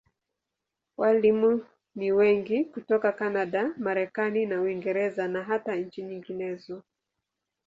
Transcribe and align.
Walimu 0.97 1.65
ni 1.95 2.11
wengi 2.11 2.63
hutoka 2.63 3.11
Kanada, 3.11 3.73
Marekani 3.77 4.45
na 4.45 4.61
Uingereza, 4.61 5.27
na 5.27 5.43
hata 5.43 5.75
nchi 5.75 6.03
nyinginezo. 6.03 6.83